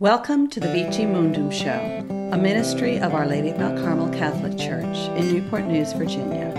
[0.00, 4.56] Welcome to the Vici Mundum Show, a ministry of Our Lady of Mount Carmel Catholic
[4.56, 6.54] Church in Newport News, Virginia.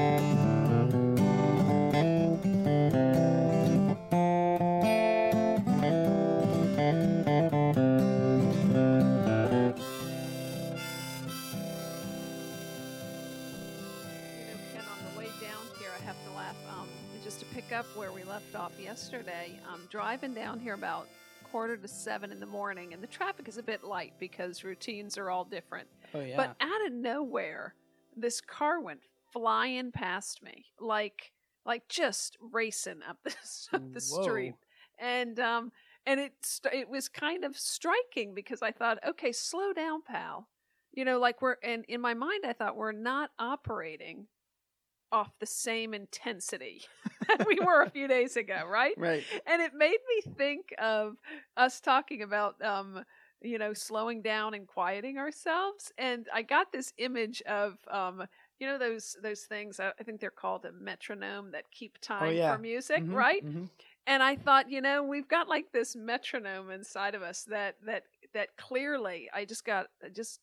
[18.78, 21.08] Yesterday, um, driving down here about
[21.52, 25.18] quarter to seven in the morning, and the traffic is a bit light because routines
[25.18, 25.88] are all different.
[26.14, 26.38] Oh yeah.
[26.38, 27.76] But out of nowhere,
[28.16, 29.02] this car went
[29.32, 31.32] flying past me, like
[31.66, 34.56] like just racing up this up the street,
[35.00, 35.72] and um
[36.06, 40.48] and it st- it was kind of striking because I thought, okay, slow down, pal.
[40.92, 44.26] You know, like we're and in my mind, I thought we're not operating
[45.12, 46.82] off the same intensity
[47.28, 48.96] that we were a few days ago, right?
[48.96, 49.28] right.
[49.46, 51.16] and it made me think of
[51.58, 53.04] us talking about um
[53.42, 58.24] you know slowing down and quieting ourselves and i got this image of um
[58.60, 62.20] you know those those things i I think they're called a metronome that keep time
[62.26, 62.58] Oh, yeah.
[62.58, 63.70] for music Mhm, right mhm.
[64.08, 68.04] and i thought you know we've got like this metronome inside of us that that
[68.34, 70.40] that clearly i just got I just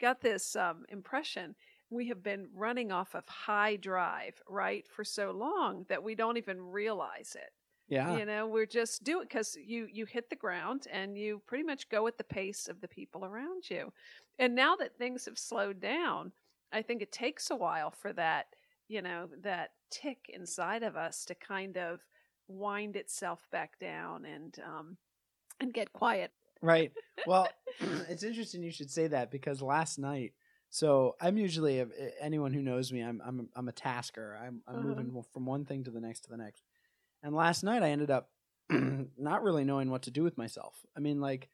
[0.00, 1.54] got this um impression
[1.94, 6.36] we have been running off of high drive right for so long that we don't
[6.36, 7.50] even realize it
[7.88, 8.16] Yeah.
[8.16, 11.64] you know we're just do it because you you hit the ground and you pretty
[11.64, 13.92] much go at the pace of the people around you
[14.38, 16.32] and now that things have slowed down
[16.72, 18.46] i think it takes a while for that
[18.88, 22.00] you know that tick inside of us to kind of
[22.48, 24.96] wind itself back down and um
[25.60, 26.92] and get quiet Right.
[27.26, 27.48] Well,
[28.08, 30.32] it's interesting you should say that because last night.
[30.74, 31.84] So I'm usually
[32.20, 33.00] anyone who knows me.
[33.00, 34.36] I'm I'm I'm a tasker.
[34.36, 34.80] I'm I'm Uh-huh.
[34.80, 36.64] moving from one thing to the next to the next.
[37.22, 38.32] And last night I ended up
[38.70, 40.84] not really knowing what to do with myself.
[40.96, 41.50] I mean, like,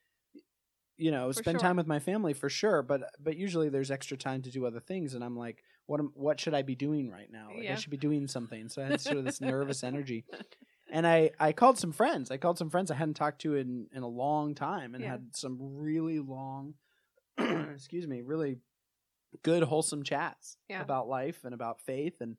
[0.96, 1.60] you know, For spend sure.
[1.60, 4.80] time with my family for sure, but but usually there's extra time to do other
[4.80, 7.54] things, and I'm like, what am, what should I be doing right now?
[7.56, 7.72] Like, Yeah.
[7.72, 8.69] I should be doing something.
[8.69, 10.26] So I had sort of this nervous energy.
[10.91, 12.31] and I I called some friends.
[12.31, 15.06] I called some friends I hadn't talked to in in a long time, and Yeah.
[15.06, 16.75] had some really long,
[17.38, 18.58] excuse me, really
[19.42, 20.82] good wholesome chats Yeah.
[20.82, 22.20] about life and about faith.
[22.20, 22.36] And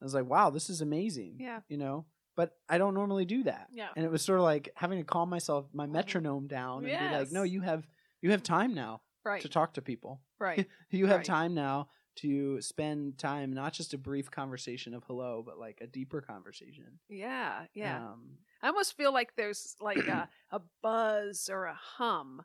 [0.00, 1.36] I was like, wow, this is amazing.
[1.40, 1.60] Yeah.
[1.68, 2.06] you know.
[2.34, 3.68] But I don't normally do that.
[3.72, 3.88] Yeah.
[3.94, 7.14] And it was sort of like having to calm myself, my metronome down, and be
[7.14, 7.86] like, no, you have
[8.22, 10.20] you have time now right to talk to people.
[10.38, 11.26] right you have Right.
[11.26, 15.86] time now to spend time, not just a brief conversation of hello, but like a
[15.86, 16.98] deeper conversation.
[17.08, 22.42] yeah yeah Um, I almost feel like there's like a, a buzz or a hum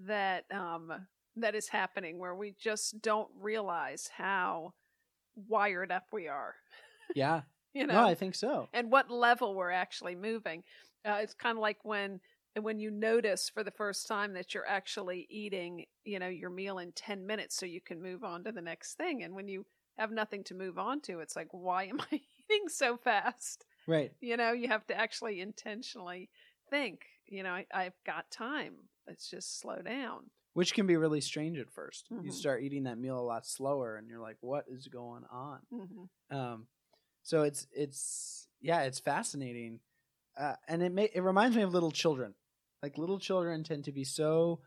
[0.00, 0.92] that um
[1.40, 4.74] that is happening where we just don't realize how
[5.48, 6.54] wired up we are.
[7.14, 7.42] yeah.
[7.74, 8.68] You know, No, I think so.
[8.72, 10.64] and what level we're actually moving.
[11.04, 12.18] Uh, it's kind of like when
[12.60, 16.78] when you notice for the first time that you're actually eating, you know, your meal
[16.78, 19.64] in 10 minutes so you can move on to the next thing and when you
[19.98, 22.14] have nothing to move on to, it's like why am I
[22.50, 23.64] eating so fast?
[23.86, 24.12] Right.
[24.20, 26.30] you know you have to actually intentionally
[26.70, 28.74] think you know I, i've got time
[29.06, 30.24] let's just slow down
[30.58, 32.32] Which can be really strange at 1st You Mhm.
[32.32, 36.36] start eating that meal a lot slower, and you're like, "What is going on?" mm-hmm.
[36.36, 36.66] Um,
[37.22, 39.78] so it's it's yeah, it's fascinating,
[40.36, 42.34] uh, and it may, it reminds me of little children.
[42.82, 44.58] Like little children tend to be so,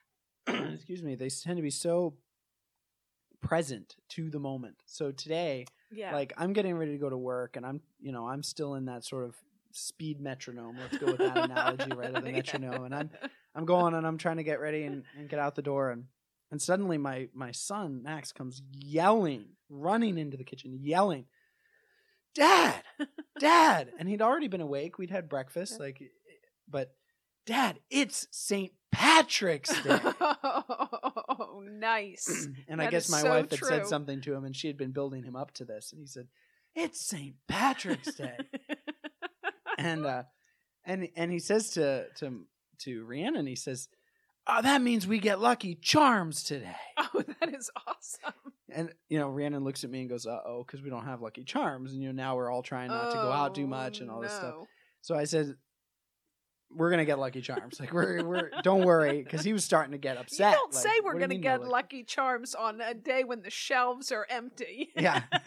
[0.48, 2.16] excuse me, they tend to be so
[3.40, 4.82] present to the moment.
[4.86, 8.26] So today, yeah like I'm getting ready to go to work, and I'm you know
[8.26, 9.36] I'm still in that sort of
[9.70, 10.76] speed metronome.
[10.80, 12.12] Let's go with that analogy, right?
[12.12, 12.32] Of the Yeah.
[12.32, 13.10] metronome, and I'm
[13.56, 16.04] I'm going and I'm trying to get ready and, and get out the door and
[16.50, 21.24] and suddenly my my son Max comes yelling, running into the kitchen, yelling,
[22.34, 22.82] "Dad,
[23.40, 24.98] Dad!" And he'd already been awake.
[24.98, 26.00] We'd had breakfast, like,
[26.68, 26.94] but
[27.46, 28.72] Dad, it's St.
[28.92, 29.98] Patrick's Day.
[30.22, 34.68] oh nice and I guess my so wife had said something to him, and she
[34.68, 36.28] had been building him up to this, and he said,
[36.74, 37.34] "It's St.
[37.48, 38.36] Patrick's Day."
[39.78, 40.22] and uh
[40.84, 42.46] and and he says to to
[42.80, 43.88] to Rhiannon, he says,
[44.46, 48.34] "Oh, that means we get Lucky Charms today." oh that is awesome
[48.70, 51.22] And you know, Rhiannon looks at me and goes, "Uh oh," because we don't have
[51.22, 53.66] Lucky Charms, and you know now we're all trying not to go out too Oh,
[53.66, 54.54] much and all this stuff.
[54.54, 54.66] no.
[55.02, 55.54] So I said,
[56.74, 57.78] "We're gonna get Lucky Charms.
[57.80, 60.50] Like we're we're don't worry," because he was starting to get upset.
[60.52, 62.92] you don't like, say we're do you going to mean get lucky charms on a
[62.94, 65.22] day when the shelves are empty Yeah.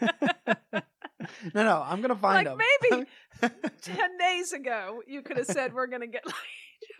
[1.54, 2.66] no, no, I'm gonna find Like, them.
[2.90, 3.06] maybe
[3.82, 6.38] 10 days ago you could have said we're going to get lucky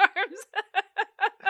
[0.00, 0.40] charms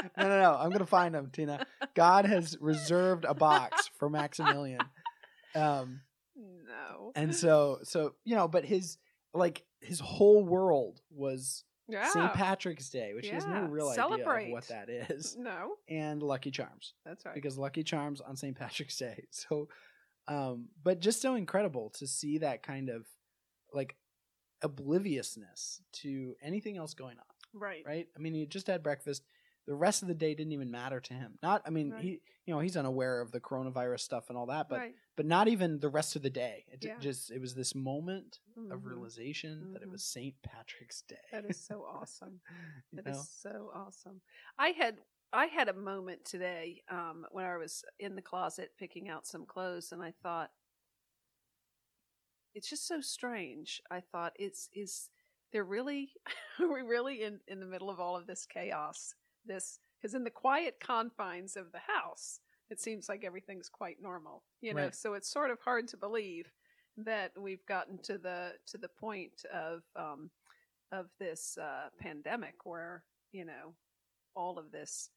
[0.17, 0.57] no, no, no.
[0.59, 1.67] I'm gonna find them, Tina.
[1.95, 4.81] God has reserved a box for Maximilian.
[5.55, 6.01] Um,
[6.37, 8.99] no and so, so you know, but his
[9.35, 12.09] like his whole world was Yeah.
[12.09, 12.33] St.
[12.35, 13.67] Patrick's Day, which he has no Yeah.
[13.69, 14.47] real idea Celebrate.
[14.47, 17.35] of what that is, No, and Lucky Charms that's right.
[17.35, 18.57] because Lucky Charms on St.
[18.57, 19.27] Patrick's Day.
[19.33, 19.69] So,
[20.29, 23.07] um, but just so incredible to see that kind of
[23.73, 23.97] like
[24.63, 27.25] obliviousness to anything else going on,
[27.55, 27.85] right.
[27.87, 28.09] right?
[28.17, 29.23] I mean, he just had breakfast.
[29.67, 31.39] The rest of the day didn't even matter to him.
[31.43, 32.03] Not, I mean, Right.
[32.03, 34.95] he, you know, he's unaware of the coronavirus stuff and all that, but right.
[35.17, 36.65] but not even the rest of the day.
[36.69, 36.99] It Yeah.
[37.01, 38.85] just it was this moment of Mhm.
[38.87, 39.93] realization that it Mhm.
[39.93, 40.35] was St.
[40.43, 41.17] Patrick's Day.
[41.31, 42.41] That is so awesome.
[42.93, 43.23] That is know?
[43.23, 44.21] so awesome.
[44.59, 49.09] I had I had a moment today um, when I was in the closet picking
[49.09, 50.51] out some clothes, and I thought
[52.55, 53.81] it's just so strange.
[53.91, 55.11] I thought it's is
[55.53, 56.11] there really
[56.61, 59.15] are we really in in the middle of all of this chaos?
[59.45, 64.43] This because in the quiet confines of the house, it seems like everything's quite normal.
[64.61, 64.95] You know, Right.
[64.95, 66.51] so it's sort of hard to believe
[66.97, 70.31] that we've gotten to the to the point of um,
[70.93, 73.75] of this uh, pandemic where you know
[74.35, 75.11] all of this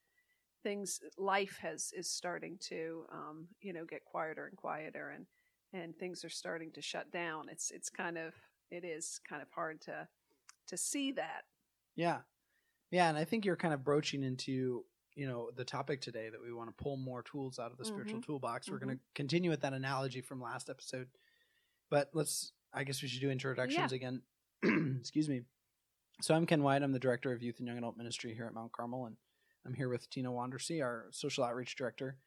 [0.64, 5.26] things life has is starting to um, you know get quieter and quieter and
[5.74, 8.34] and things are starting to shut down it's it's kind of
[8.72, 10.08] it is kind of hard to
[10.68, 11.44] to see that
[11.96, 12.22] Yeah.
[12.92, 16.42] Yeah, and I think you're kind of broaching into, you know, the topic today that
[16.42, 18.26] we want to pull more tools out of the spiritual Mhm.
[18.26, 18.70] toolbox.
[18.70, 21.10] We're going to continue with that analogy from last episode.
[21.90, 24.24] But let's I guess we should do introductions again.
[25.00, 25.42] Excuse me.
[26.22, 26.82] So I'm Ken White.
[26.84, 29.18] I'm the director of youth and young adult ministry here at Mount Carmel and
[29.66, 32.18] I'm here with Tina Wandersee, our social outreach director.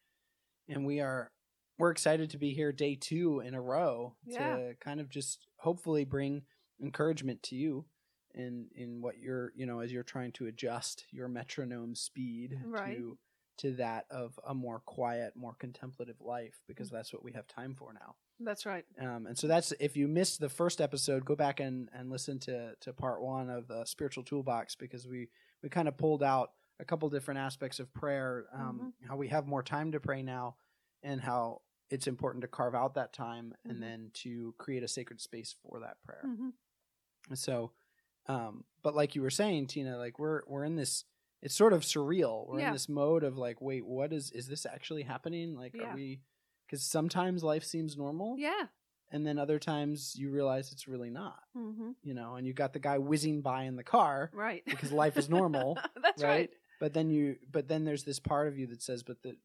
[0.69, 1.31] And we are
[1.77, 4.55] we're excited to be here day 2 in a row Yeah.
[4.55, 6.45] to kind of just hopefully bring
[6.81, 7.85] encouragement to you
[8.33, 12.97] in in what you're you know as you're trying to adjust your metronome speed Right.
[12.97, 13.17] to
[13.59, 17.73] to that of a more quiet more contemplative life because that's what we have time
[17.73, 21.35] for now that's right um, and so that's if you missed the first episode go
[21.35, 25.29] back and and listen to to part one of the spiritual toolbox because we
[25.63, 29.47] we kind of pulled out a couple different aspects of prayer um, how we have
[29.47, 30.55] more time to pray now
[31.01, 33.71] and how it's important to carve out that time Mhm.
[33.71, 36.49] and then to create a sacred space for that prayer mm-hmm.
[37.33, 37.71] so,
[38.27, 41.03] um, but like you were saying, Tina, like we're we're in this.
[41.41, 42.47] It's sort of surreal.
[42.47, 42.67] We're Yeah.
[42.67, 45.55] in this mode of like, wait, what is is this actually happening?
[45.55, 45.91] Like, Yeah.
[45.91, 46.21] are we?
[46.65, 48.67] Because sometimes life seems normal, yeah
[49.09, 51.39] and then other times you realize it's really not.
[51.53, 54.91] hmm You know, and you got the guy whizzing by in the car, right Because
[54.91, 56.29] life is normal, that's right?
[56.29, 59.37] right, But then you, but then there's this part of you that says, but that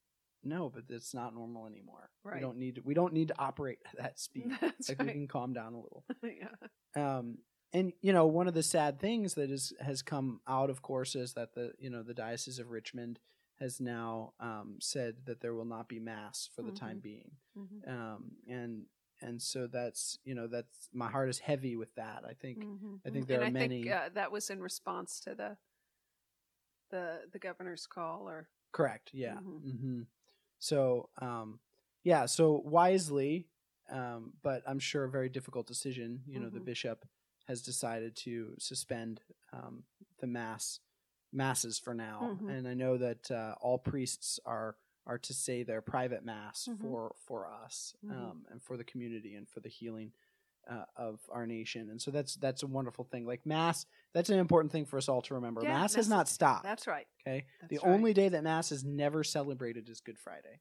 [0.42, 2.10] no, but it's not normal anymore.
[2.24, 4.50] We don't need to, we don't need to operate at that speed.
[4.60, 6.48] that's like we can calm down a little yeah
[7.18, 7.38] um,
[7.72, 11.14] and you know one of the sad things that is has come out of course
[11.14, 13.18] is that the you know the diocese of richmond
[13.60, 17.02] has now um, said that there will not be mass for the time Mhm.
[17.02, 17.30] being.
[17.54, 18.86] Hmm um, and
[19.20, 22.24] and so that's you know that's my heart is heavy with that.
[22.28, 24.60] I think hmm I think there and are I many- think, uh, that was in
[24.60, 25.56] response to the
[26.90, 29.10] the the governor's call or correct.
[29.12, 29.34] Yeah.
[29.34, 29.78] Mhm.
[29.80, 30.00] hmm
[30.58, 31.58] so um,
[32.04, 33.48] yeah so wisely
[33.90, 37.04] um, but i'm sure a very difficult decision you know the bishop
[37.52, 39.20] has decided to suspend
[39.52, 39.84] um,
[40.20, 40.80] the mass
[41.34, 42.48] masses for now Mhm.
[42.50, 44.76] and i know that uh, all priests are
[45.06, 46.80] are to say their private mass Mhm.
[46.80, 48.12] for for us Mhm.
[48.12, 50.12] um, and for the community and for the healing
[50.68, 53.84] uh, of our nation and so that's that's a wonderful thing like mass
[54.14, 56.86] that's an important thing for us all to remember Yeah, mass has not stopped that's
[56.86, 57.44] right Okay.
[57.68, 57.86] the right.
[57.94, 60.60] only day that Mass is never celebrated is Good Friday.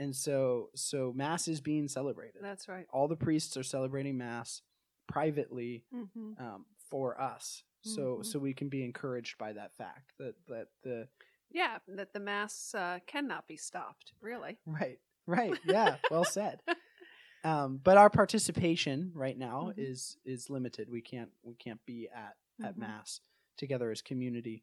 [0.00, 2.42] And so so Mass is being celebrated.
[2.42, 4.62] that's right All the priests are celebrating Mass
[5.10, 7.64] privately hmm um, for us.
[7.82, 8.24] So Mhm.
[8.24, 11.08] so we can be encouraged by that fact that that the
[11.50, 16.62] yeah that the mass uh, cannot be stopped really right right yeah well said.
[17.42, 19.76] Um, but our participation right now Mhm.
[19.78, 20.90] is is limited.
[20.90, 22.80] We can't we can't be at at Mhm.
[22.80, 23.20] Mass
[23.56, 24.62] together as community.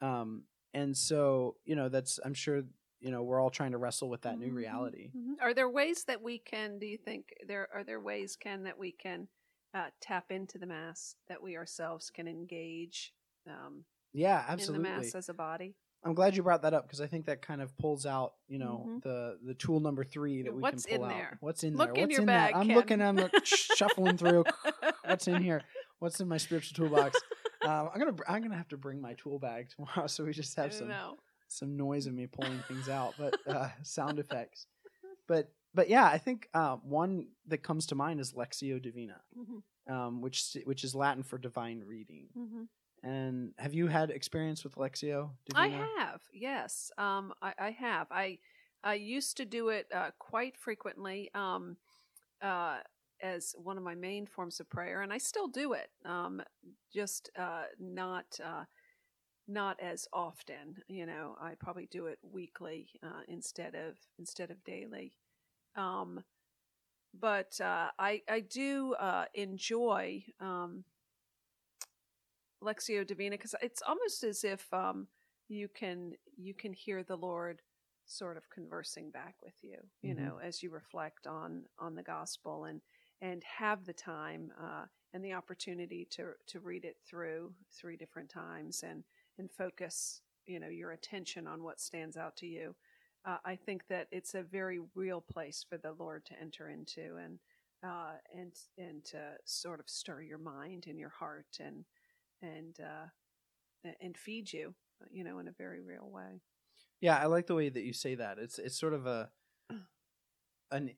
[0.00, 2.62] Um, and so you know that's I'm sure
[3.00, 5.10] you know we're all trying to wrestle with that new Mhm, reality.
[5.14, 5.34] mhm.
[5.40, 6.78] Are there ways that we can?
[6.78, 9.28] Do you think there are there ways, Ken, that we can
[9.74, 13.12] uh, tap into the mass that we ourselves can engage
[13.48, 14.76] um, Yeah, in absolutely.
[14.84, 15.74] the mass as a body?
[16.04, 18.58] I'm glad you brought that up because I think that kind of pulls out, you
[18.58, 19.02] know, Mhm.
[19.02, 21.16] the the tool number three that we What's can pull in out.
[21.16, 21.38] there?
[21.40, 22.04] What's in Look there?
[22.04, 22.58] in What's in bag, that?
[22.58, 23.00] I'm looking.
[23.00, 24.44] I'm like, shuffling through.
[25.06, 25.62] What's in here?
[26.00, 27.22] What's in my spiritual toolbox?
[27.64, 30.54] Um, I'm gonna I'm gonna have to bring my tool bag tomorrow, so we just
[30.56, 31.16] have some No.
[31.48, 34.66] some noise of me pulling things out, but uh, sound effects.
[35.26, 39.58] But but yeah, I think uh, one that comes to mind is Lectio Divina, hmm
[39.88, 42.28] um, which which is Latin for divine reading.
[42.34, 42.64] hmm
[43.02, 46.90] And have you had experience with Lectio I have, yes.
[46.98, 48.06] Um, I, I have.
[48.10, 48.38] I
[48.82, 51.30] I used to do it uh, quite frequently.
[51.34, 51.76] Um,
[52.42, 52.78] uh,
[53.22, 55.88] as one of my main forms of prayer, and I still do it.
[56.04, 56.42] Um,
[56.92, 58.64] just uh, not uh,
[59.48, 60.82] not as often.
[60.88, 65.14] You know, I probably do it weekly uh, instead of instead of daily.
[65.76, 66.22] Um,
[67.18, 70.84] but uh, I I do uh, enjoy um,
[72.62, 75.08] Lectio Divina because it's almost as if um,
[75.48, 77.62] you can you can hear the Lord
[78.06, 80.14] sort of conversing back with you, you Mhm.
[80.14, 82.80] know, as you reflect on on the gospel and
[83.20, 88.30] and have the time uh, and the opportunity to to read it through three different
[88.30, 89.04] times and
[89.38, 92.74] and focus, you know, your attention on what stands out to you.
[93.26, 97.16] Uh, I think that it's a very real place for the Lord to enter into
[97.16, 97.38] and
[97.82, 101.84] uh, and and to sort of stir your mind and your heart and
[102.42, 104.74] and uh, and feed you,
[105.10, 106.40] you know, in a very real way.
[107.00, 108.38] Yeah, I like the way that you say that.
[108.38, 109.30] It's it's sort of a
[110.70, 110.90] an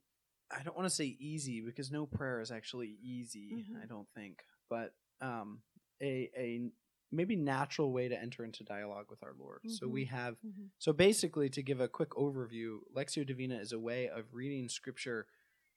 [0.50, 3.83] I don't want to say easy because no prayer is actually easy, Mhm.
[3.83, 5.62] I don't think, but um
[6.02, 6.71] a a
[7.16, 9.61] maybe natural way to enter into dialogue with our Lord.
[9.66, 10.37] So we have
[10.78, 15.26] so basically to give a quick overview, Lectio Divina is a way of reading scripture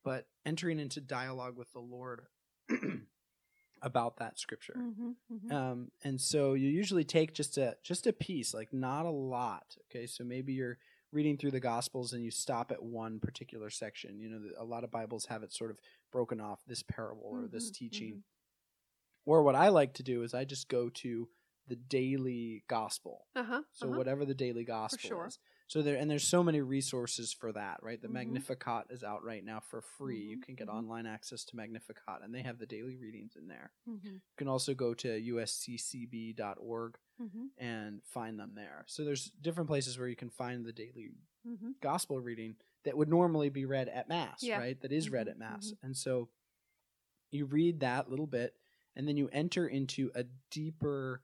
[0.03, 2.22] but entering into dialogue with the Lord
[3.81, 4.75] about that scripture.
[4.77, 5.51] Mm-hmm.
[5.51, 9.75] Um, and so you usually take just a just a piece, like not a lot.
[9.89, 10.77] Okay, so maybe you're
[11.12, 14.19] reading through the Gospels and you stop at one particular section.
[14.19, 15.79] You know, a lot of Bibles have it sort of
[16.12, 18.24] broken off this parable or this Mhm, teaching.
[19.29, 21.29] Or what I like to do is I just go to
[21.67, 23.27] the daily Gospel.
[23.36, 23.62] Uh huh.
[23.74, 25.27] So whatever the daily Gospel sure.
[25.27, 25.38] is.
[25.67, 28.01] So there and there's so many resources for that, right?
[28.01, 28.13] The Mhm.
[28.13, 30.17] Magnificat is out right now for free.
[30.31, 30.74] You Mhm, can get mhm.
[30.74, 33.71] online access to Magnificat, and they have the daily readings in there.
[33.88, 34.07] Mm-hmm.
[34.15, 37.45] You can also go to usccb.org Mm-hmm.
[37.57, 38.86] and find them there.
[38.88, 41.12] So there's different places where you can find the daily
[41.48, 41.71] Mm-hmm.
[41.81, 44.57] gospel reading that would normally be read at mass, Yeah.
[44.57, 44.79] right?
[44.81, 45.74] That is read at mass.
[45.83, 46.29] And so
[47.31, 48.55] you read that little bit
[49.00, 51.24] and then you enter into a deeper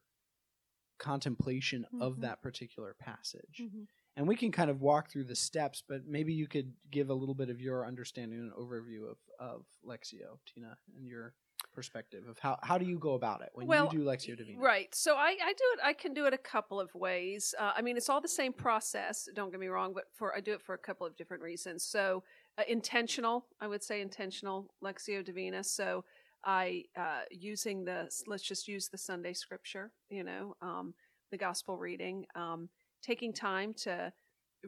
[0.98, 2.22] contemplation of Mhm.
[2.22, 3.60] that particular passage.
[3.60, 3.84] Mm-hmm.
[4.16, 7.14] And we can kind of walk through the steps, but maybe you could give a
[7.14, 11.34] little bit of your understanding and overview of, of Lectio, Tina, and your
[11.74, 14.58] perspective of how, how do you go about it when Well, you do Lectio Divina?
[14.58, 14.96] Right.
[14.96, 15.80] So I, I do it.
[15.84, 17.54] I can do it a couple of ways.
[17.60, 19.28] Uh, I mean, it's all the same process.
[19.36, 21.84] Don't get me wrong, but for I do it for a couple of different reasons.
[21.84, 22.24] So
[22.58, 25.62] uh, intentional, I would say intentional Lectio Divina.
[25.62, 26.06] So
[26.46, 29.92] I uh, using the let's just use the Sunday scripture.
[30.10, 30.94] You know, um,
[31.32, 32.26] the gospel reading.
[32.36, 32.70] Um,
[33.04, 34.12] taking time to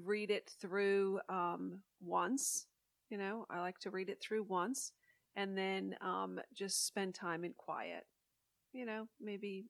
[0.03, 2.67] read it through um, once.
[3.09, 4.91] You know, I like to read it through once,
[5.35, 8.05] and then um, just spend time in quiet
[8.73, 9.65] you know, maybe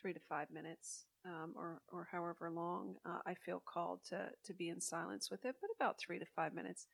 [0.00, 4.54] three to five minutes, um, or or however long uh, I feel called to to
[4.54, 6.86] be in silence with it, but about three to five minutes,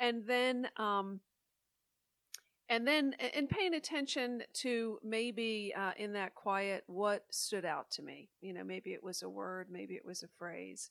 [0.00, 1.20] and then um,
[2.68, 8.02] and then in paying attention to maybe uh, in that quiet what stood out to
[8.02, 8.28] me.
[8.40, 10.90] You know, maybe it was a word, maybe it was a phrase.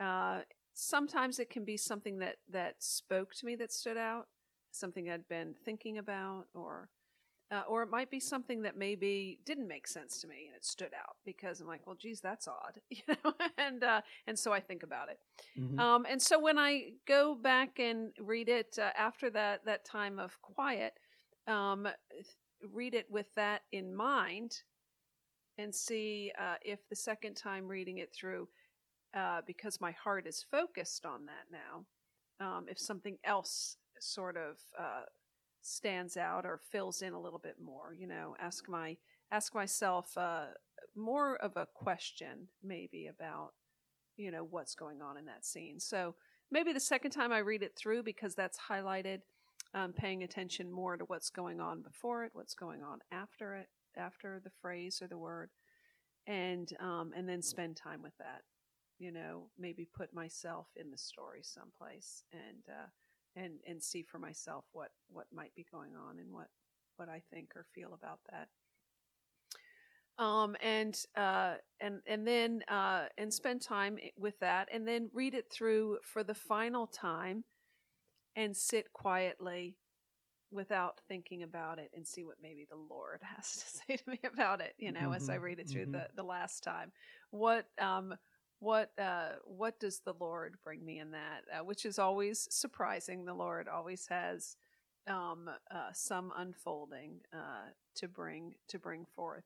[0.00, 0.40] Uh,
[0.74, 4.28] sometimes it can be something that that spoke to me that stood out,
[4.70, 6.88] something I'd been thinking about, or
[7.50, 10.64] uh, or it might be something that maybe didn't make sense to me and it
[10.64, 14.52] stood out because I'm like, well, geez, that's odd, you know, and uh, and so
[14.52, 15.18] I think about it.
[15.58, 15.78] Mhm.
[15.80, 20.18] Um, and so when I go back and read it uh, after that that time
[20.18, 20.92] of quiet,
[21.48, 21.88] um,
[22.72, 24.52] read it with that in mind,
[25.58, 28.48] and see uh, if the second time reading it through,
[29.16, 34.58] uh, because my heart is focused on that now, um, if something else sort of
[34.78, 35.02] uh,
[35.62, 38.96] stands out or fills in a little bit more, you know, ask my
[39.30, 40.46] ask myself uh,
[40.96, 43.50] more of a question maybe about
[44.16, 45.80] you know what's going on in that scene.
[45.80, 46.14] So
[46.50, 49.20] maybe the second time I read it through because that's highlighted,
[49.74, 53.68] um, paying attention more to what's going on before it, what's going on after it,
[53.96, 55.50] after the phrase or the word,
[56.26, 58.42] and um, and then spend time with that.
[58.98, 62.88] You know, maybe put myself in the story someplace and uh,
[63.36, 66.48] and and see for myself what what might be going on and what
[66.96, 68.48] what I think or feel about that
[70.18, 75.34] um, and uh, and and then uh, and spend time with that, and then read
[75.34, 77.44] it through for the final time,
[78.38, 79.76] and sit quietly,
[80.50, 84.20] without thinking about it, and see what maybe the Lord has to say to me
[84.32, 84.74] about it.
[84.78, 85.92] You know, as I Mhm, read it through mhm.
[85.92, 86.92] the the last time,
[87.30, 88.14] what um
[88.60, 91.44] what uh what does the Lord bring me in that?
[91.52, 93.24] Uh, which is always surprising.
[93.24, 94.56] The Lord always has
[95.08, 99.44] um uh, some unfolding uh to bring to bring forth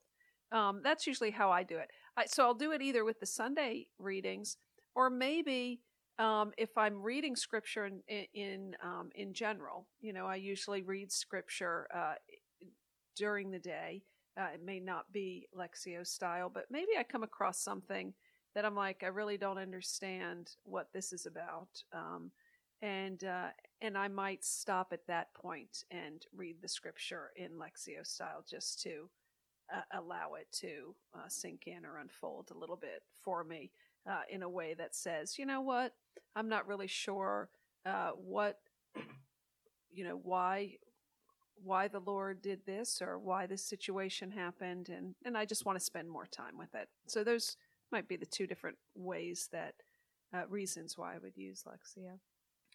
[0.52, 1.90] um, that's usually how I do it.
[2.16, 4.56] I, so I'll do it either with the Sunday readings,
[4.94, 5.80] or maybe
[6.18, 11.10] um, if I'm reading scripture in in um, in general, you know, I usually read
[11.10, 12.14] scripture uh,
[13.16, 14.02] during the day.
[14.38, 18.14] Uh, it may not be Lectio style, but maybe I come across something
[18.54, 22.30] that I'm like, I really don't understand what this is about, um,
[22.82, 23.48] and uh,
[23.80, 28.80] and I might stop at that point and read the scripture in Lectio style just
[28.82, 29.08] to
[29.74, 33.70] uh, allow it to uh, sink in or unfold a little bit for me
[34.08, 35.94] uh, in a way that says, you know what,
[36.36, 37.48] I'm not really sure
[37.86, 38.58] uh, what,
[39.90, 40.76] you know, why
[41.64, 45.78] why the Lord did this or why this situation happened, and and I just want
[45.78, 46.88] to spend more time with it.
[47.06, 47.56] So those
[47.92, 49.74] might be the two different ways that
[50.34, 52.18] uh, reasons why I would use Lectio.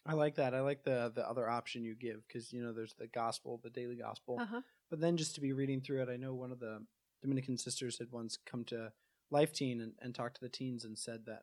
[0.06, 0.54] I like that.
[0.54, 3.70] I like the the other option you give because you know there's the gospel, the
[3.70, 4.60] daily gospel, Uh-huh.
[4.90, 6.08] but then just to be reading through it.
[6.08, 6.84] I know one of the
[7.20, 8.92] Dominican sisters had once come to
[9.30, 11.42] Life Teen and, and talked to the teens and said that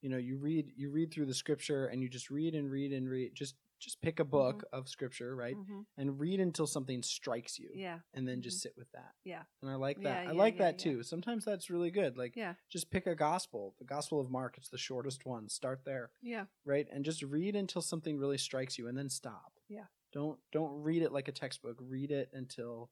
[0.00, 2.92] you know you read you read through the scripture and you just read and read
[2.92, 5.86] and read just just pick a book of scripture right Mhm.
[5.96, 8.00] and read until something strikes you Yeah.
[8.12, 9.44] and then just sit with that Yeah.
[9.62, 12.18] and I like Yeah, that I yeah, like yeah, that too sometimes that's really good
[12.18, 12.54] like Yeah.
[12.68, 16.46] just pick a gospel the gospel of Mark it's the shortest one start there Yeah.
[16.64, 19.86] right and just read until something really strikes you and then stop Yeah.
[20.12, 22.90] don't don't read it like a textbook read it until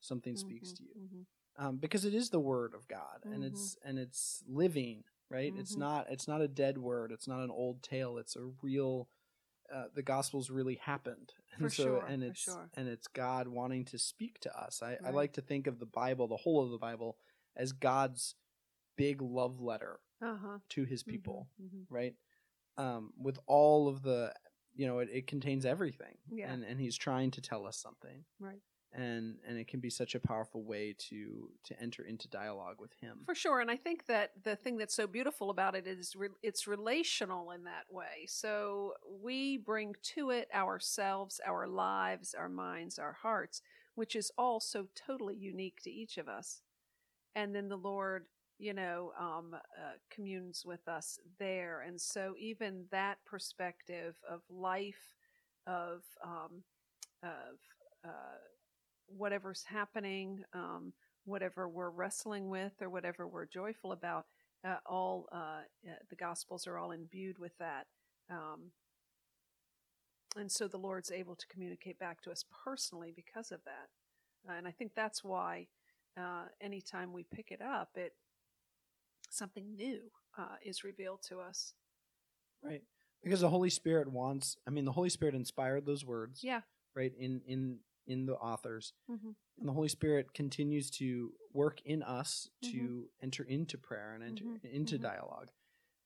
[0.00, 0.76] something speaks Mhm.
[0.76, 1.26] to you Mhm.
[1.56, 5.76] um, because it is the word of god and it's and it's living right it's
[5.76, 5.80] Mhm.
[5.80, 9.08] not it's not a dead word it's not an old tale it's a real
[9.72, 12.68] uh, the gospels really happened and For so sure, and it's sure.
[12.74, 15.86] and it's god wanting to speak to us I, I like to think of the
[15.86, 17.16] bible the whole of the bible
[17.56, 18.34] as god's
[18.96, 20.58] big love letter Uh-huh.
[20.70, 21.86] to his people Mhm.
[21.88, 22.14] right?
[22.76, 24.32] Um, with all of the,
[24.74, 26.50] you know, it, it contains everything, Yeah.
[26.52, 28.62] and and he's trying to tell us something, Right.
[28.92, 32.92] And and it can be such a powerful way to to enter into dialogue with
[33.00, 33.20] him.
[33.24, 36.28] For sure, and I think that the thing that's so beautiful about it is re-
[36.42, 38.26] it's relational in that way.
[38.26, 43.62] So we bring to it ourselves, our lives, our minds, our hearts,
[43.94, 46.62] which is all so totally unique to each of us.
[47.36, 48.26] And then the Lord,
[48.58, 55.14] you know, um, uh, communes with us there, and so even that perspective of life,
[55.68, 56.64] of um,
[57.22, 57.58] of
[58.04, 58.38] uh,
[59.16, 60.44] whatever's happening.
[60.52, 60.92] Um,
[61.24, 64.26] whatever we're wrestling with or whatever we're joyful about,
[64.66, 67.86] uh, all uh, uh, the Gospels are all imbued with that.
[68.30, 68.70] Um,
[70.36, 74.48] and so the Lord's able to communicate back to us personally because of that.
[74.48, 75.66] Uh, and I think that's why
[76.18, 78.12] uh, anytime we pick it up, it
[79.30, 80.00] something new
[80.38, 81.74] uh, is revealed to us.
[82.62, 82.82] Right.
[83.22, 84.56] Because the Holy Spirit wants.
[84.66, 86.42] I mean, the Holy Spirit inspired those words.
[86.42, 86.60] Yeah.
[86.94, 87.12] Right.
[87.18, 87.78] In in
[88.10, 89.30] in the authors, Mm-hmm.
[89.58, 93.08] and the Holy Spirit continues to work in us to Mhm.
[93.22, 95.02] enter into prayer and enter Mhm, into mhm.
[95.02, 95.50] dialogue.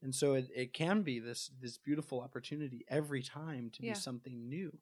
[0.03, 3.93] And so it, it can be this this beautiful opportunity every time to Yeah.
[3.93, 4.79] be something new.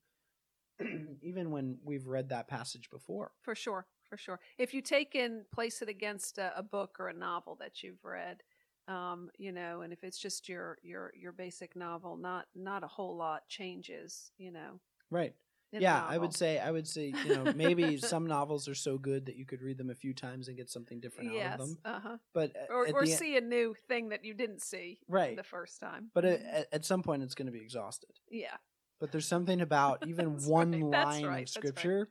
[1.22, 3.32] Even when we've read that passage before.
[3.42, 4.40] For sure, for sure.
[4.58, 8.04] If you take and place it against a, a book or a novel that you've
[8.04, 8.42] read,
[8.88, 12.88] um, you know, and if it's just your your your basic novel, not not a
[12.88, 14.80] whole lot changes, you know.
[15.10, 15.34] Right.
[15.78, 19.26] Yeah, I would say I would say, you know, maybe some novels are so good
[19.26, 21.58] that you could read them a few times and get something different yes, out of
[21.58, 21.78] them.
[21.84, 25.36] uh huh, But or or see a new thing that you didn't see right.
[25.36, 26.10] the first time.
[26.14, 26.44] But Mhm.
[26.54, 28.10] at, at some point it's going to be exhausted.
[28.30, 28.56] yeah,
[29.00, 31.92] But there's something about even one right, line right, of that's right.
[31.92, 32.08] scripture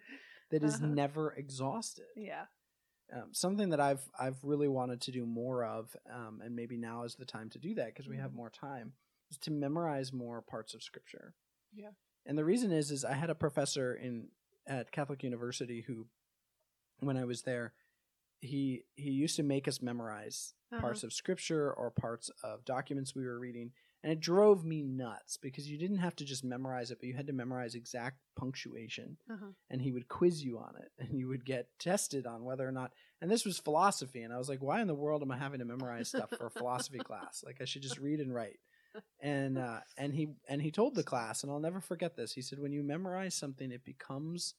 [0.51, 0.81] that is Uh-huh.
[0.81, 2.05] never exhausted.
[2.15, 2.45] yeah,
[3.13, 7.03] Um, something that I've I've really wanted to do more of, um, and maybe now
[7.03, 8.35] is the time to do that because we have Mhm.
[8.35, 8.93] more time,
[9.29, 11.35] is to memorize more parts of scripture.
[11.73, 11.91] Yeah.
[12.25, 14.27] And the reason is is I had a professor in
[14.67, 16.07] at Catholic University who,
[16.99, 17.73] when I was there,
[18.39, 20.81] he he used to make us memorize Uh-huh.
[20.81, 23.71] parts of scripture or parts of documents we were reading,
[24.03, 27.13] and it drove me nuts because you didn't have to just memorize it, but you
[27.13, 29.47] had to memorize exact punctuation uh-huh.
[29.69, 32.71] and he would quiz you on it and you would get tested on whether or
[32.71, 35.37] not and this was philosophy and i was like why in the world am i
[35.37, 38.57] having to memorize stuff for a philosophy class like i should just read and write
[39.21, 42.41] and uh and he and he told the class and i'll never forget this he
[42.41, 44.55] said when you memorize something it becomes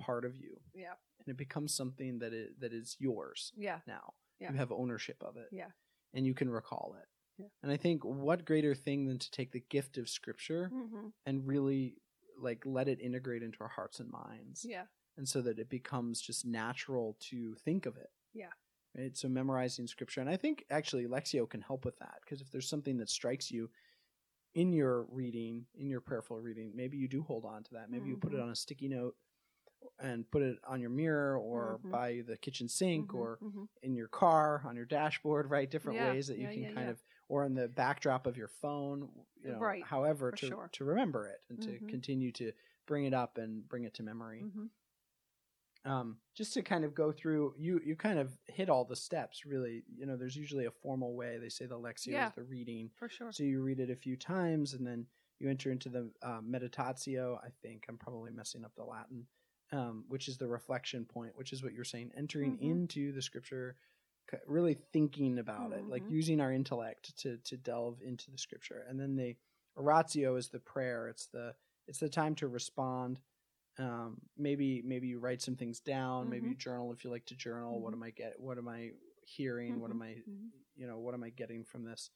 [0.00, 4.14] part of you yeah, and it becomes something that is that is yours yeah, now
[4.40, 4.52] Yeah.
[4.52, 5.68] you have ownership of it Yeah.
[6.14, 7.48] and you can recall it Yeah.
[7.62, 11.46] and i think what greater thing than to take the gift of scripture hmm and
[11.46, 11.96] really
[12.40, 14.84] like let it integrate into our hearts and minds yeah,
[15.18, 18.10] and so that it becomes just natural to think of it.
[18.32, 18.52] Yeah.
[18.96, 19.16] Right.
[19.16, 22.68] So memorizing scripture, and I think actually Lectio can help with that because if there's
[22.68, 23.70] something that strikes you
[24.54, 27.90] in your reading, in your prayerful reading, maybe you do hold on to that.
[27.90, 28.40] Maybe you put it Mhm.
[28.40, 29.16] on a sticky note
[30.00, 31.90] and put it on your mirror or Mhm.
[31.90, 33.68] by the kitchen sink Mhm, or mhm.
[33.82, 35.50] in your car on your dashboard.
[35.50, 38.26] Right, different Yeah, ways that you yeah, can yeah, kind of or in the backdrop
[38.26, 39.08] of your phone,
[39.42, 40.72] you know, Right, however for to sure.
[40.72, 41.88] to remember it and to Mhm.
[41.88, 42.52] continue to
[42.86, 44.48] bring it up and bring it to memory.
[45.84, 49.46] Um, just to kind of go through, you you kind of hit all the steps.
[49.46, 51.38] Really, you know, there's usually a formal way.
[51.38, 52.28] They say the lectio Yeah.
[52.28, 53.32] is the reading, For sure.
[53.32, 55.06] so you read it a few times and then
[55.38, 57.38] you enter into the uh, meditatio.
[57.42, 59.26] I think I'm probably messing up the Latin,
[59.72, 62.62] um, which is the reflection point, which is what you're saying, entering Mhm.
[62.62, 63.76] into the scripture,
[64.46, 66.10] really thinking about it, like Mhm.
[66.10, 68.82] using our intellect to to delve into the scripture.
[68.88, 69.36] And then the
[69.76, 71.08] oratio is the prayer.
[71.08, 73.20] It's the it's the time to respond.
[73.78, 76.28] Um, maybe maybe you write some things down.
[76.28, 77.80] Maybe you journal if you like to journal.
[77.80, 77.96] What Mhm.
[77.96, 78.38] am I get?
[78.40, 78.92] What am I
[79.24, 79.80] hearing?
[79.80, 80.50] What am I Mhm.
[80.76, 82.10] you know what am i getting from this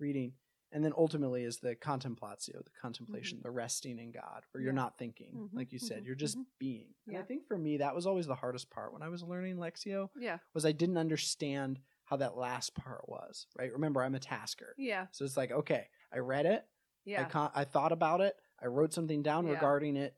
[0.00, 0.32] reading
[0.72, 4.76] and then ultimately is the contemplatio the contemplation the resting in god where you're Mm-hmm.
[4.76, 8.06] Not thinking like you said you're just being and i think for me that was
[8.06, 10.38] always the hardest part when i was learning lectio Yeah.
[10.52, 15.06] was i didn't understand how that last part was right remember i'm a tasker Yeah.
[15.12, 16.62] so it's like okay i read it
[17.06, 17.28] I, Yeah.
[17.28, 19.52] con- I thought about it i wrote something down Yeah.
[19.52, 20.16] regarding it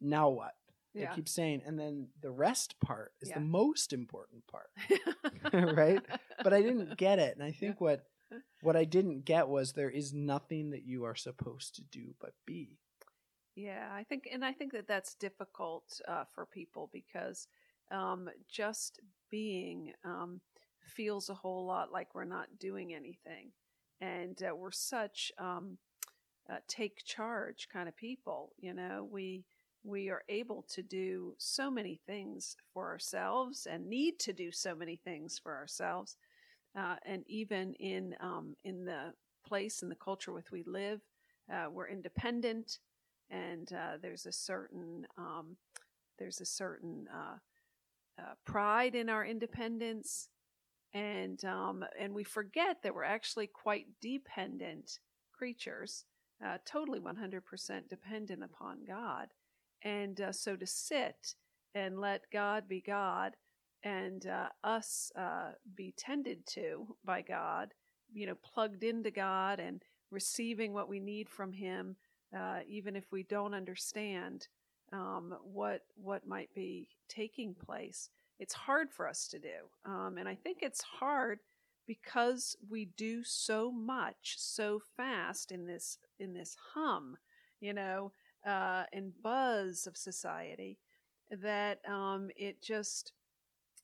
[0.00, 0.54] now what
[0.94, 1.10] Yeah.
[1.12, 3.38] i keep saying and then the rest part is Yeah.
[3.38, 4.70] the most important part
[5.76, 6.02] right?
[6.42, 7.34] but I didn't get it.
[7.36, 8.04] And I think what
[8.62, 12.32] what I didn't get was there is nothing that you are supposed to do but
[12.46, 12.78] be.
[13.54, 17.48] Yeah, I think, and I think that that's difficult uh, for people because
[17.90, 20.40] um, just being um,
[20.80, 23.52] feels a whole lot like we're not doing anything,
[24.00, 25.78] and uh, we're such um,
[26.50, 28.52] uh, take charge kind of people.
[28.58, 29.44] You know, we
[29.86, 34.74] we are able to do so many things for ourselves and need to do so
[34.74, 36.16] many things for ourselves,
[36.76, 39.12] uh, and even in um, in the
[39.46, 41.00] place and the culture with we live,
[41.52, 42.78] uh, we're independent
[43.30, 45.56] and uh, there's a certain um,
[46.18, 47.36] there's a certain uh,
[48.20, 50.28] uh, pride in our independence,
[50.94, 54.98] and um, and we forget that we're actually quite dependent
[55.32, 56.04] creatures,
[56.44, 59.28] uh, totally 100% dependent upon God,
[59.82, 61.34] and uh, so to sit
[61.74, 63.36] and let God be God
[63.84, 67.74] and uh, us uh, be tended to by God,
[68.12, 71.96] you know, plugged into God and receiving what we need from Him
[72.36, 74.48] uh, even if we don't understand
[74.92, 78.10] um, what what might be taking place.
[78.38, 81.40] It's hard for us to do, um, and I think it's hard
[81.86, 87.16] because we do so much so fast in this in this hum,
[87.60, 88.12] you know,
[88.46, 90.78] uh, and buzz of society
[91.30, 93.12] that um, it just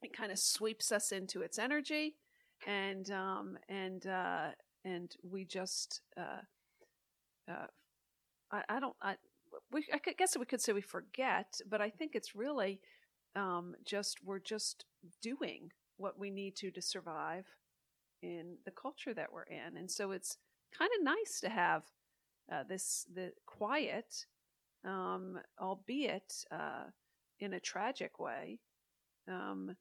[0.02, 2.16] it kind of sweeps us into its energy,
[2.66, 4.48] and um, and uh,
[4.84, 6.00] and we just.
[6.16, 6.42] Uh,
[7.50, 7.66] uh,
[8.52, 8.96] I, I don't.
[9.02, 9.16] I
[9.70, 12.80] we I guess we could say we forget, but I think it's really
[13.34, 14.84] um, just we're just
[15.20, 17.46] doing what we need to to survive
[18.22, 20.36] in the culture that we're in, and so it's
[20.76, 21.82] kind of nice to have
[22.52, 24.26] uh, this the quiet,
[24.84, 26.84] um, albeit uh,
[27.40, 28.58] in a tragic way,
[29.28, 29.76] um,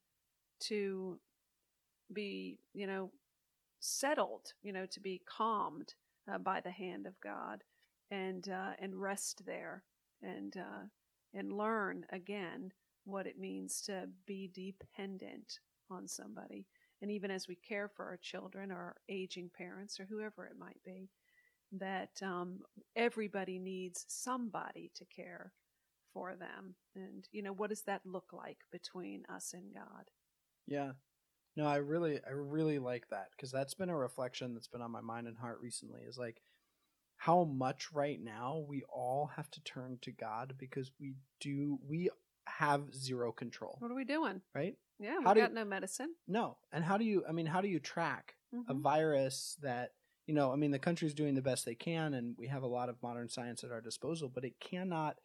[0.59, 1.19] to
[2.13, 3.11] be you know
[3.81, 5.95] settled, you know, to be calmed
[6.31, 7.63] uh, by the hand of God
[8.09, 9.83] and uh, and rest there
[10.21, 10.85] and uh,
[11.33, 12.71] and learn again
[13.05, 15.59] what it means to be dependent
[15.89, 16.67] on somebody.
[17.01, 20.57] And even as we care for our children or our aging parents or whoever it
[20.59, 21.09] might be,
[21.73, 22.59] that um,
[22.95, 25.53] everybody needs somebody to care
[26.13, 26.75] for them.
[26.95, 30.09] And you know, what does that look like between us and God?
[30.67, 30.91] Yeah.
[31.57, 34.91] No, I really I really like that because that's been a reflection that's been on
[34.91, 36.41] my mind and heart recently is like
[37.17, 42.09] how much right now we all have to turn to God because we do we
[42.47, 44.41] have zero control, What are we doing?
[44.55, 44.75] right?
[44.99, 46.13] Yeah, we How do got you- no medicine.
[46.27, 46.57] No.
[46.71, 48.35] And how do you I mean how do you track
[48.67, 48.81] a Mhm.
[48.81, 49.91] virus that
[50.31, 52.67] you know, I mean the country's doing the best they can and we have a
[52.67, 55.17] lot of modern science at our disposal, but it cannot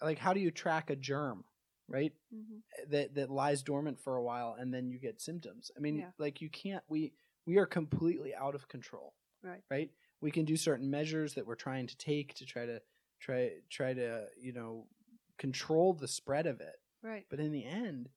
[0.00, 1.44] like how do you track a germ,
[1.88, 2.12] right?
[2.32, 2.62] Mhm.
[2.90, 5.72] that that lies dormant for a while and then you get symptoms.
[5.76, 6.12] I mean, Yeah.
[6.16, 7.12] like you can't we
[7.44, 9.16] we are completely out of control.
[9.42, 9.64] Right.
[9.68, 9.90] Right?
[10.20, 12.80] We can do certain measures that we're trying to take to try to
[13.18, 14.86] try try to, you know,
[15.38, 16.76] control the spread of it.
[17.02, 17.26] Right.
[17.28, 18.10] But in the end,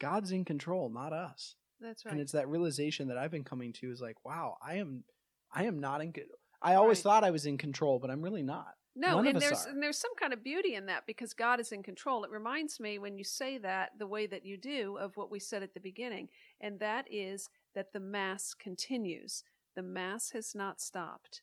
[0.00, 1.56] God's in control, not us.
[1.80, 2.12] That's right.
[2.12, 5.02] And it's that realization that I've been coming to is like, wow, I am
[5.52, 6.22] I am not in co-
[6.62, 7.02] I always Right.
[7.04, 8.74] thought I was in control, but I'm really not.
[8.96, 9.70] No, None and there's are.
[9.70, 12.24] and there's some kind of beauty in that because God is in control.
[12.24, 15.38] It reminds me when you say that the way that you do of what we
[15.38, 16.28] said at the beginning,
[16.60, 19.44] and that is that the mass continues.
[19.76, 21.42] The mass has not stopped,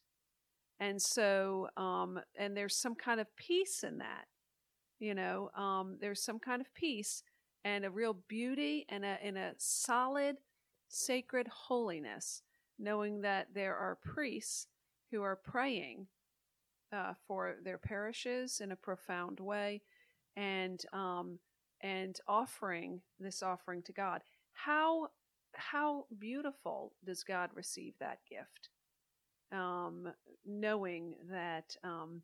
[0.79, 4.25] and so um, and there's some kind of peace in that.
[4.99, 7.23] You know, um, there's some kind of peace
[7.63, 10.37] and a real beauty and a in a solid,
[10.89, 12.43] sacred holiness
[12.79, 14.67] knowing that there are priests
[15.11, 16.07] who are praying
[16.91, 19.81] uh, for their parishes in a profound way
[20.35, 21.39] and um,
[21.81, 24.21] and offering this offering to God.
[24.53, 25.09] How
[25.53, 28.69] how beautiful does God receive that gift?
[29.51, 30.09] Um,
[30.45, 32.21] knowing that um,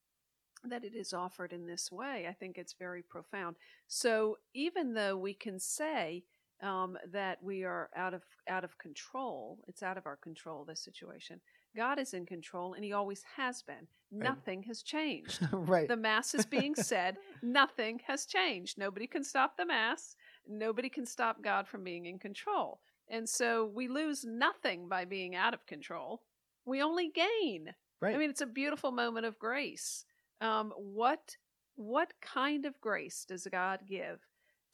[0.63, 3.57] that it is offered in this way, I think it's very profound.
[3.87, 6.23] So even though we can say
[6.63, 10.65] um, that we are out of out of control, it's out of our control.
[10.65, 11.41] This situation,
[11.75, 13.87] God is in control, and He always has been.
[14.11, 14.23] Right.
[14.29, 15.47] Nothing has changed.
[15.51, 15.87] right.
[15.87, 17.17] The mass is being said.
[17.41, 18.77] nothing has changed.
[18.77, 20.15] Nobody can stop the mass.
[20.47, 22.79] Nobody can stop God from being in control.
[23.09, 26.21] And so we lose nothing by being out of control.
[26.65, 27.73] We only gain.
[28.01, 28.15] Right.
[28.15, 30.05] I mean, it's a beautiful moment of grace.
[30.41, 31.37] Um, what
[31.75, 34.19] what kind of grace does God give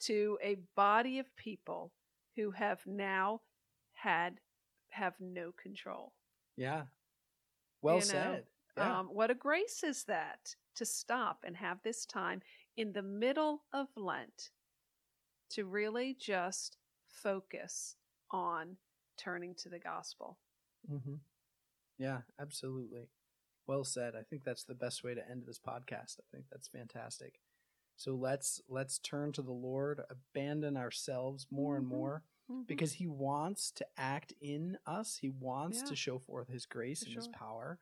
[0.00, 1.92] to a body of people
[2.36, 3.40] who have now
[3.92, 4.40] had
[4.90, 6.12] have no control?
[6.56, 6.84] Yeah.
[7.82, 8.44] Well you know, said.
[8.76, 9.00] Yeah.
[9.00, 12.40] Um, what a grace is that to stop and have this time
[12.76, 14.50] in the middle of Lent
[15.50, 16.76] to really just
[17.08, 17.96] focus
[18.30, 18.76] on
[19.18, 20.38] turning to the gospel.
[20.90, 21.14] Mm-hmm.
[21.98, 23.08] Yeah, absolutely.
[23.66, 24.14] Well said.
[24.14, 26.18] I think that's the best way to end this podcast.
[26.18, 27.40] I think that's fantastic.
[28.00, 31.82] So let's let's turn to the Lord, abandon ourselves more mm-hmm.
[31.82, 32.62] and more mm-hmm.
[32.66, 35.18] because he wants to act in us.
[35.20, 35.90] He wants yeah.
[35.90, 37.20] to show forth his grace For and sure.
[37.20, 37.78] his power.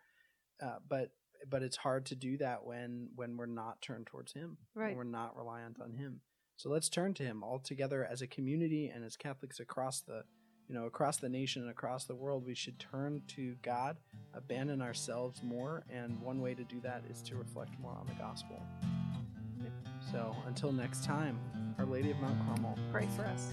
[0.61, 1.12] Uh, but
[1.48, 4.59] but it's hard to do that when when we're not turned towards him.
[4.74, 4.96] Right.
[4.96, 6.20] we're not reliant on him.
[6.57, 10.24] So let's turn to him all together as a community and as Catholics across the
[10.66, 13.96] you know, across the nation and across the world, we should turn to God,
[14.35, 18.22] abandon ourselves more, and one way to do that is to reflect more on the
[18.22, 18.61] gospel.
[20.11, 21.38] So until next time,
[21.79, 23.53] Our Lady of Mount Carmel, pray for us.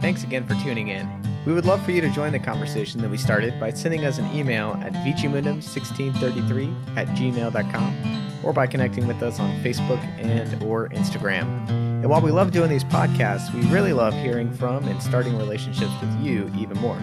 [0.00, 1.08] Thanks again for tuning in.
[1.46, 4.18] We would love for you to join the conversation that we started by sending us
[4.18, 10.88] an email at vicimundum1633 at gmail.com or by connecting with us on Facebook and or
[10.90, 11.68] Instagram.
[11.68, 15.92] And while we love doing these podcasts, we really love hearing from and starting relationships
[16.00, 16.98] with you even more.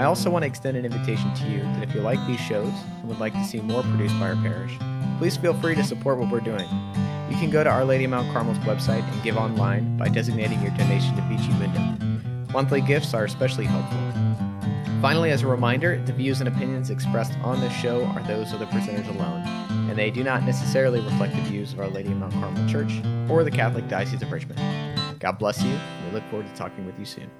[0.00, 2.72] I also want to extend an invitation to you that if you like these shows
[2.72, 4.74] and would like to see more produced by our parish,
[5.18, 6.66] please feel free to support what we're doing.
[7.28, 10.58] You can go to Our Lady of Mount Carmel's website and give online by designating
[10.62, 12.50] your donation to Vici Mundum.
[12.50, 14.00] Monthly gifts are especially helpful.
[15.02, 18.58] Finally, as a reminder, the views and opinions expressed on this show are those of
[18.58, 19.42] the presenters alone
[19.90, 23.02] and they do not necessarily reflect the views of Our Lady of Mount Carmel Church
[23.28, 24.60] or the Catholic Diocese of Richmond.
[25.18, 25.72] God bless you.
[25.72, 27.30] And we look forward to talking with you soon.